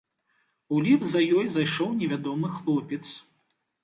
[0.75, 3.03] У ліфт за ёй зайшоў невядомы хлопец.